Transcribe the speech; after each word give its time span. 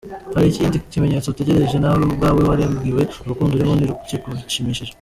Hari 0.35 0.47
ikindi 0.49 0.77
kimenyetso 0.91 1.27
utegereje 1.29 1.75
?Nawe 1.77 2.01
ubwawe 2.09 2.41
warambiwe 2.49 3.03
urukundo 3.23 3.51
urimo, 3.53 3.73
ntirukigushimishije. 3.75 4.89